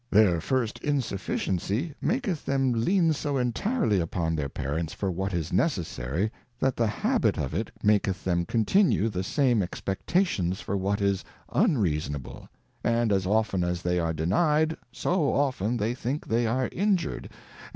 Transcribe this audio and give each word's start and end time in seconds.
Their 0.09 0.41
first 0.41 0.79
In 0.79 0.99
sufficiency 0.99 1.93
maketh 2.01 2.43
them 2.43 2.73
lean 2.73 3.13
so 3.13 3.37
entirely 3.37 3.99
upon 3.99 4.35
their 4.35 4.49
Parents 4.49 4.93
for 4.95 5.11
what 5.11 5.31
is 5.31 5.53
necessary, 5.53 6.31
that 6.59 6.75
the 6.75 6.87
habit 6.87 7.37
of 7.37 7.53
it 7.53 7.69
maketh 7.83 8.23
them 8.23 8.43
continue 8.43 9.09
the 9.09 9.21
same 9.23 9.61
Expectations 9.61 10.59
for 10.59 10.75
what 10.75 11.01
is 11.01 11.23
unreasonable; 11.53 12.49
and 12.83 13.11
as 13.11 13.27
often 13.27 13.63
as 13.63 13.83
they 13.83 13.99
are 13.99 14.11
denied, 14.11 14.75
so 14.91 15.31
often 15.35 15.77
they 15.77 15.93
think 15.93 16.25
they 16.25 16.47
are 16.47 16.67
injured: 16.71 17.25
and 17.25 17.31
whilst 17.31 17.31
HUSBAND. 17.35 17.69